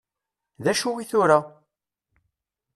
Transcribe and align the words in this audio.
D 0.63 0.65
acu 0.71 0.89
i 1.03 1.05
tura? 1.09 1.39